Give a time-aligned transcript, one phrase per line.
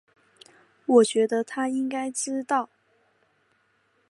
[0.87, 2.71] 我觉得他应该知道